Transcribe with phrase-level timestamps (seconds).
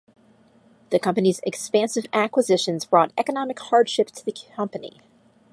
[0.89, 4.99] The company's expansive acquisitions brought economic hardship to the company.